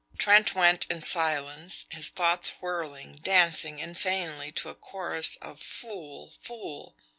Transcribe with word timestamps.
Trent 0.17 0.55
went 0.55 0.87
in 0.87 1.03
silence, 1.03 1.85
his 1.91 2.09
thoughts 2.09 2.53
whirling, 2.59 3.17
dancing 3.17 3.77
insanely 3.77 4.51
to 4.53 4.69
a 4.69 4.73
chorus 4.73 5.35
of 5.43 5.59
"Fool! 5.59 6.33
fool!" 6.41 6.95